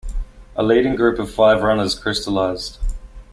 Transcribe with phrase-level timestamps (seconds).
[0.55, 2.79] A leading group of five runners crystallized.